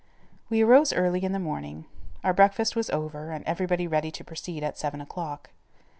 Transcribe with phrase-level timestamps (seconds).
[0.49, 1.85] We arose early in the morning;
[2.23, 5.51] our breakfast was over and everybody ready to proceed at seven o'clock.